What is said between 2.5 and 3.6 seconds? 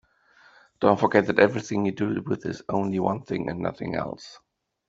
only one thing and